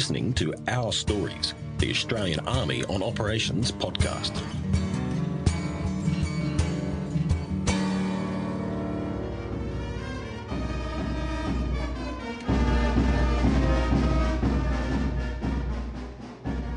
[0.00, 4.32] listening to Our Stories, the Australian Army on Operations podcast.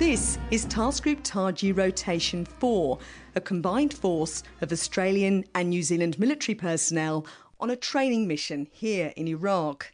[0.00, 2.98] This is Task Group Taji Rotation 4,
[3.36, 7.24] a combined force of Australian and New Zealand military personnel
[7.60, 9.92] on a training mission here in Iraq.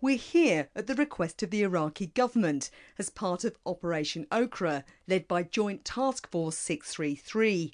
[0.00, 5.28] We're here at the request of the Iraqi government as part of Operation Okra, led
[5.28, 7.72] by Joint Task Force 633.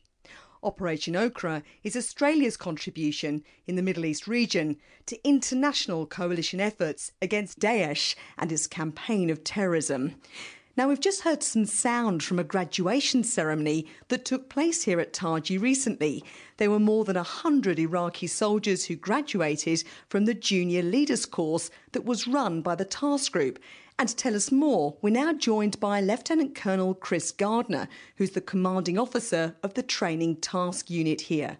[0.62, 7.60] Operation Okra is Australia's contribution in the Middle East region to international coalition efforts against
[7.60, 10.16] Daesh and its campaign of terrorism.
[10.76, 15.14] Now, we've just heard some sound from a graduation ceremony that took place here at
[15.14, 16.22] Taji recently.
[16.58, 22.04] There were more than 100 Iraqi soldiers who graduated from the Junior Leaders course that
[22.04, 23.58] was run by the task group.
[23.98, 28.42] And to tell us more, we're now joined by Lieutenant Colonel Chris Gardiner, who's the
[28.42, 31.56] commanding officer of the training task unit here.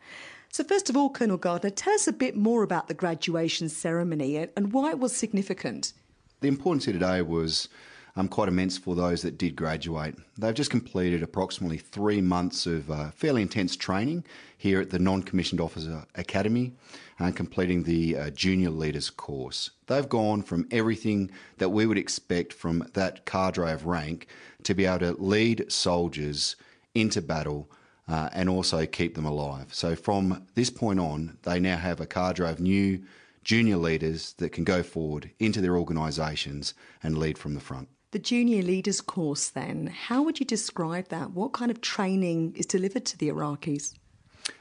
[0.52, 4.36] So, first of all, Colonel Gardiner, tell us a bit more about the graduation ceremony
[4.36, 5.94] and why it was significant.
[6.40, 7.70] The importance here today was
[8.16, 10.16] um, quite immense for those that did graduate.
[10.38, 14.24] They've just completed approximately three months of uh, fairly intense training
[14.56, 16.72] here at the Non Commissioned Officer Academy
[17.18, 19.70] and uh, completing the uh, Junior Leaders course.
[19.86, 24.28] They've gone from everything that we would expect from that cadre of rank
[24.62, 26.56] to be able to lead soldiers
[26.94, 27.70] into battle.
[28.08, 29.74] Uh, and also keep them alive.
[29.74, 33.02] So, from this point on, they now have a cadre of new
[33.42, 36.72] junior leaders that can go forward into their organisations
[37.02, 37.88] and lead from the front.
[38.16, 41.32] The junior leaders course, then, how would you describe that?
[41.32, 43.92] What kind of training is delivered to the Iraqis?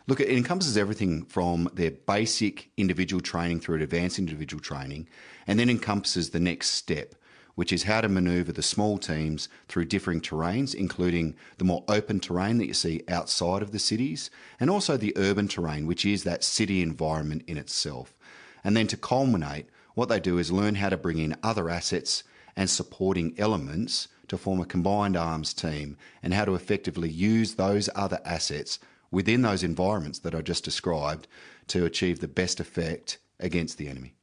[0.07, 5.07] Look, it encompasses everything from their basic individual training through advanced individual training,
[5.47, 7.15] and then encompasses the next step,
[7.55, 12.19] which is how to manoeuvre the small teams through differing terrains, including the more open
[12.19, 14.29] terrain that you see outside of the cities,
[14.59, 18.17] and also the urban terrain, which is that city environment in itself.
[18.65, 22.21] And then to culminate, what they do is learn how to bring in other assets
[22.55, 27.89] and supporting elements to form a combined arms team and how to effectively use those
[27.95, 28.79] other assets
[29.11, 31.27] within those environments that I just described
[31.67, 34.13] to achieve the best effect against the enemy.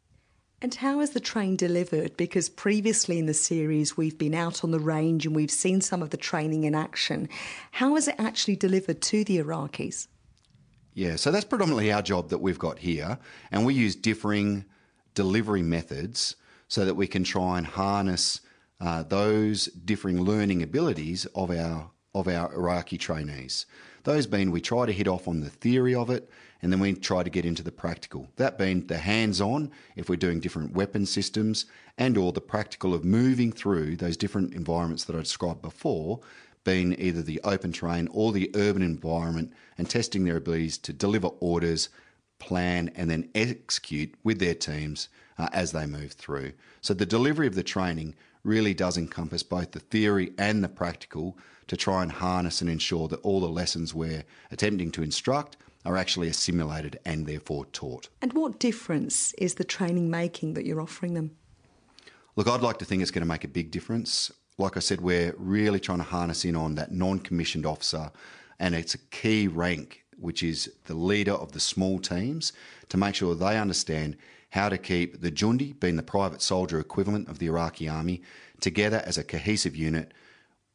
[0.60, 2.16] And how is the train delivered?
[2.16, 6.02] Because previously in the series, we've been out on the range and we've seen some
[6.02, 7.28] of the training in action.
[7.72, 10.06] How is it actually delivered to the Iraqis?
[10.94, 13.18] Yeah, so that's predominantly our job that we've got here,
[13.50, 14.64] and we use differing
[15.14, 16.36] delivery methods
[16.72, 18.40] so that we can try and harness
[18.80, 23.66] uh, those differing learning abilities of our of our Iraqi trainees.
[24.04, 26.30] Those being we try to hit off on the theory of it
[26.62, 28.28] and then we try to get into the practical.
[28.36, 31.66] That being the hands-on if we're doing different weapon systems
[31.98, 36.20] and or the practical of moving through those different environments that I described before
[36.64, 41.26] being either the open terrain or the urban environment and testing their abilities to deliver
[41.40, 41.90] orders,
[42.42, 45.08] plan and then execute with their teams
[45.38, 46.52] uh, as they move through.
[46.80, 51.38] So the delivery of the training really does encompass both the theory and the practical
[51.68, 55.96] to try and harness and ensure that all the lessons we're attempting to instruct are
[55.96, 58.08] actually assimilated and therefore taught.
[58.20, 61.30] And what difference is the training making that you're offering them?
[62.34, 64.32] Look, I'd like to think it's going to make a big difference.
[64.58, 68.10] Like I said, we're really trying to harness in on that non commissioned officer,
[68.58, 72.52] and it's a key rank, which is the leader of the small teams,
[72.88, 74.16] to make sure they understand
[74.50, 78.22] how to keep the Jundi, being the private soldier equivalent of the Iraqi army,
[78.60, 80.12] together as a cohesive unit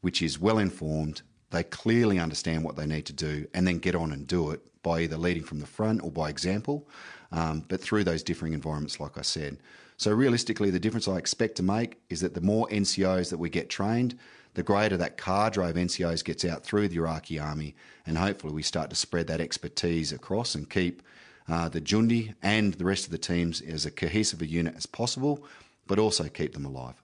[0.01, 1.21] which is well informed.
[1.49, 4.61] They clearly understand what they need to do and then get on and do it
[4.83, 6.87] by either leading from the front or by example,
[7.31, 9.57] um, but through those differing environments, like I said.
[9.97, 13.49] So, realistically, the difference I expect to make is that the more NCOs that we
[13.49, 14.17] get trained,
[14.57, 17.75] the greater that cadre of NCOs gets out through the Iraqi army,
[18.07, 21.03] and hopefully we start to spread that expertise across and keep
[21.47, 24.87] uh, the Jundi and the rest of the teams as a cohesive a unit as
[24.87, 25.45] possible,
[25.85, 26.95] but also keep them alive.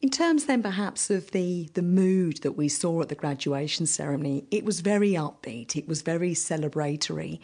[0.00, 4.46] In terms then perhaps of the, the mood that we saw at the graduation ceremony,
[4.52, 7.40] it was very upbeat, it was very celebratory.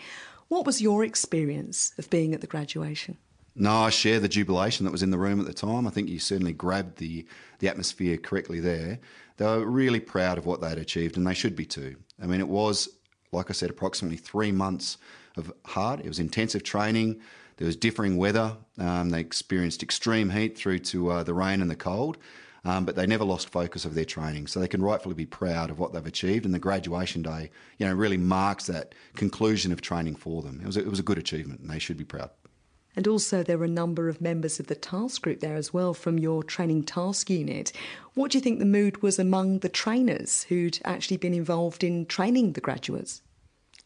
[0.47, 3.19] What was your experience of being at the graduation?
[3.55, 5.87] No, I share the jubilation that was in the room at the time.
[5.87, 7.26] I think you certainly grabbed the,
[7.58, 9.00] the atmosphere correctly there.
[9.37, 11.97] They were really proud of what they'd achieved, and they should be too.
[12.23, 12.88] I mean, it was,
[13.32, 14.99] like I said, approximately three months
[15.37, 16.00] of hard.
[16.00, 17.20] It was intensive training.
[17.56, 18.56] There was differing weather.
[18.79, 22.19] Um, they experienced extreme heat through to uh, the rain and the cold,
[22.64, 24.47] um, but they never lost focus of their training.
[24.47, 26.44] So they can rightfully be proud of what they've achieved.
[26.44, 30.61] And the graduation day, you know, really marks that conclusion of training for them.
[30.62, 32.31] It was a, it was a good achievement, and they should be proud.
[32.97, 35.95] And also, there were a number of members of the task group there as well
[35.95, 37.73] from your training task unit.
[38.15, 42.07] What do you think the mood was among the trainers who'd actually been involved in
[42.07, 43.23] training the graduates?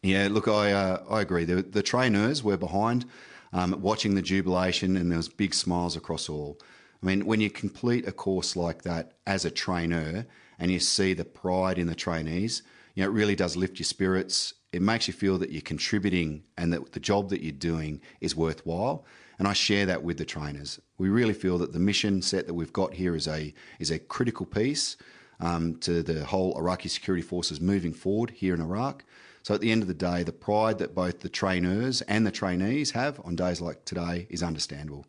[0.01, 1.45] Yeah, look, I uh, I agree.
[1.45, 3.05] The, the trainers were behind,
[3.53, 6.59] um, watching the jubilation, and there was big smiles across all.
[7.01, 10.25] I mean, when you complete a course like that as a trainer,
[10.57, 12.63] and you see the pride in the trainees,
[12.95, 14.53] you know, it really does lift your spirits.
[14.75, 18.35] It makes you feel that you're contributing and that the job that you're doing is
[18.35, 19.05] worthwhile.
[19.39, 20.81] And I share that with the trainers.
[20.97, 23.99] We really feel that the mission set that we've got here is a is a
[23.99, 24.97] critical piece
[25.39, 29.05] um, to the whole Iraqi security forces moving forward here in Iraq.
[29.43, 32.31] So at the end of the day, the pride that both the trainers and the
[32.31, 35.05] trainees have on days like today is understandable.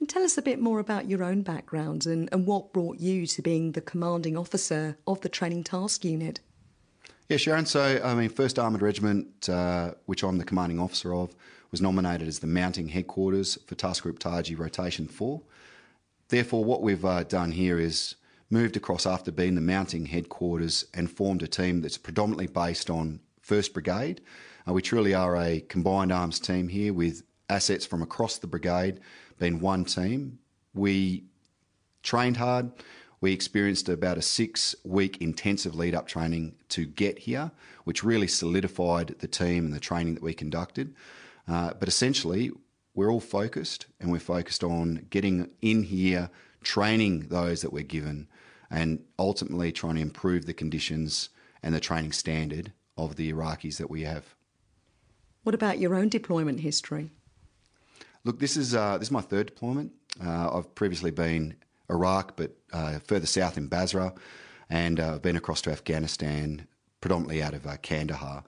[0.00, 3.26] And tell us a bit more about your own background and, and what brought you
[3.26, 6.40] to being the commanding officer of the Training Task Unit.
[7.28, 7.66] Yeah, Sharon.
[7.66, 11.34] So, I mean, 1st Armoured Regiment, uh, which I'm the commanding officer of,
[11.72, 15.42] was nominated as the mounting headquarters for Task Group Taji Rotation 4.
[16.28, 18.14] Therefore, what we've uh, done here is
[18.48, 23.18] moved across after being the mounting headquarters and formed a team that's predominantly based on
[23.44, 24.20] 1st Brigade.
[24.68, 29.00] Uh, we truly are a combined arms team here with assets from across the brigade
[29.38, 30.38] being one team.
[30.74, 31.24] We
[32.04, 32.70] trained hard.
[33.20, 37.50] We experienced about a six week intensive lead up training to get here,
[37.84, 40.94] which really solidified the team and the training that we conducted.
[41.48, 42.50] Uh, but essentially,
[42.94, 46.30] we're all focused and we're focused on getting in here,
[46.62, 48.28] training those that we're given,
[48.70, 51.28] and ultimately trying to improve the conditions
[51.62, 54.34] and the training standard of the Iraqis that we have.
[55.42, 57.10] What about your own deployment history?
[58.24, 59.92] Look, this is uh, this is my third deployment.
[60.24, 61.54] Uh, I've previously been
[61.90, 64.14] Iraq, but uh, further south in Basra,
[64.68, 66.66] and uh, I've been across to Afghanistan,
[67.00, 68.44] predominantly out of uh, Kandahar.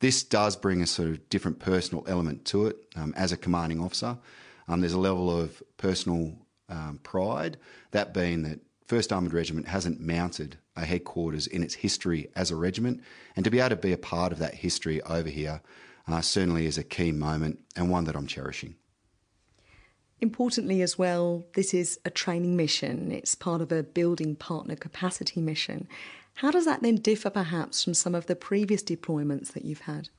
[0.00, 2.76] This does bring a sort of different personal element to it.
[2.96, 4.18] Um, as a commanding officer,
[4.68, 6.34] um, there's a level of personal
[6.68, 7.56] um, pride,
[7.92, 12.56] that being that First Armoured Regiment hasn't mounted a headquarters in its history as a
[12.56, 13.02] regiment,
[13.36, 15.60] and to be able to be a part of that history over here
[16.08, 18.74] uh, certainly is a key moment and one that I'm cherishing.
[20.22, 25.40] Importantly, as well, this is a training mission, it's part of a building partner capacity
[25.40, 25.88] mission.
[26.34, 30.10] How does that then differ perhaps from some of the previous deployments that you've had?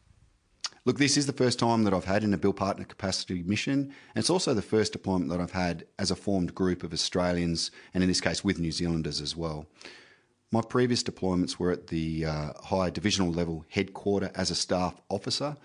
[0.83, 3.79] Look, this is the first time that I've had in a build partner capacity mission,
[4.13, 7.71] and it's also the first deployment that I've had as a formed group of Australians,
[7.93, 9.67] and in this case with New Zealanders as well.
[10.51, 15.55] My previous deployments were at the uh, high divisional level headquarter as a staff officer,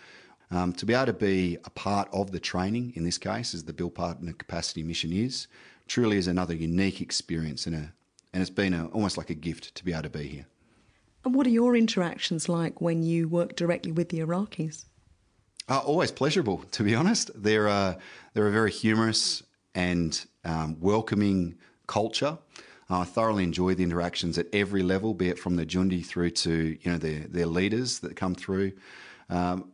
[0.50, 3.64] um, to be able to be a part of the training, in this case, as
[3.64, 5.46] the Build Partner Capacity Mission is,
[5.86, 7.92] truly is another unique experience and, a,
[8.32, 10.46] and it's been a, almost like a gift to be able to be here.
[11.24, 14.84] And what are your interactions like when you work directly with the Iraqis?
[15.68, 17.30] Uh, always pleasurable, to be honest.
[17.34, 17.96] They're, uh,
[18.32, 19.42] they're a very humorous
[19.74, 22.38] and um, welcoming culture.
[22.90, 26.78] I thoroughly enjoy the interactions at every level, be it from the Jundi through to
[26.80, 28.72] you know their, their leaders that come through.
[29.28, 29.72] Um,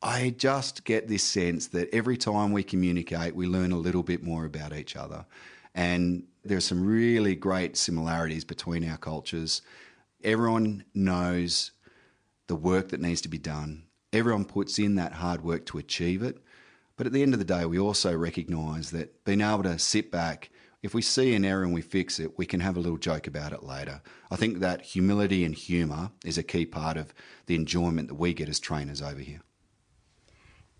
[0.00, 4.22] I just get this sense that every time we communicate, we learn a little bit
[4.22, 5.26] more about each other.
[5.74, 9.60] And there are some really great similarities between our cultures.
[10.22, 11.72] Everyone knows
[12.46, 16.22] the work that needs to be done, everyone puts in that hard work to achieve
[16.22, 16.38] it.
[16.96, 20.10] But at the end of the day, we also recognise that being able to sit
[20.10, 20.50] back,
[20.82, 23.26] if we see an error and we fix it, we can have a little joke
[23.26, 24.00] about it later.
[24.30, 27.12] I think that humility and humour is a key part of
[27.46, 29.42] the enjoyment that we get as trainers over here.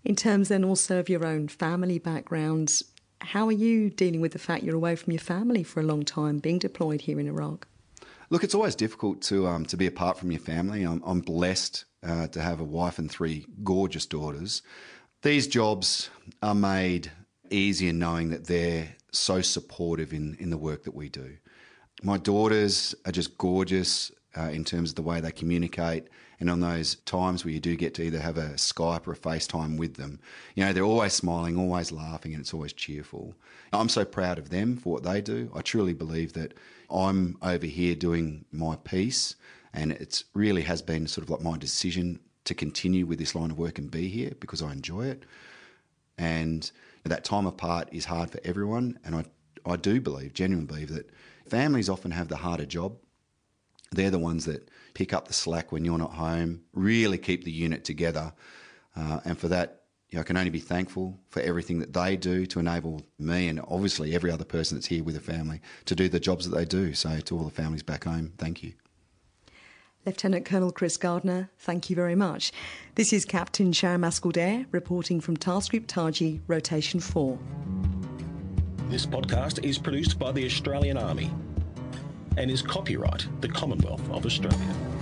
[0.03, 2.83] In terms then also of your own family backgrounds,
[3.21, 6.03] how are you dealing with the fact you're away from your family for a long
[6.03, 7.67] time, being deployed here in Iraq?
[8.29, 10.83] Look, it's always difficult to um, to be apart from your family.
[10.83, 14.61] I'm, I'm blessed uh, to have a wife and three gorgeous daughters.
[15.21, 16.09] These jobs
[16.41, 17.11] are made
[17.49, 21.37] easier knowing that they're so supportive in, in the work that we do.
[22.03, 26.07] My daughters are just gorgeous uh, in terms of the way they communicate
[26.39, 29.17] and on those times where you do get to either have a Skype or a
[29.17, 30.19] FaceTime with them,
[30.55, 33.35] you know, they're always smiling, always laughing, and it's always cheerful.
[33.73, 35.51] I'm so proud of them for what they do.
[35.53, 36.53] I truly believe that
[36.89, 39.35] I'm over here doing my piece,
[39.73, 43.51] and it really has been sort of like my decision to continue with this line
[43.51, 45.23] of work and be here because I enjoy it.
[46.17, 46.71] And
[47.03, 49.25] that time apart is hard for everyone, and I
[49.65, 51.09] I do believe, genuinely believe that
[51.45, 52.95] families often have the harder job
[53.91, 57.51] they're the ones that pick up the slack when you're not home, really keep the
[57.51, 58.33] unit together.
[58.95, 62.17] Uh, and for that, you know, I can only be thankful for everything that they
[62.17, 65.95] do to enable me and obviously every other person that's here with a family to
[65.95, 66.93] do the jobs that they do.
[66.93, 68.73] So, to all the families back home, thank you.
[70.05, 72.51] Lieutenant Colonel Chris Gardiner, thank you very much.
[72.95, 77.37] This is Captain Sharon Mascaldair reporting from Task Group Taji, Rotation 4.
[78.87, 81.29] This podcast is produced by the Australian Army
[82.39, 84.98] and is copyright the Commonwealth of Australia.